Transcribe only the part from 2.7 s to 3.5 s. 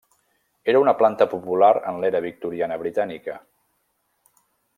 britànica.